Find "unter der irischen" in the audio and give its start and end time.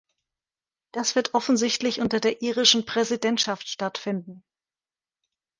2.01-2.87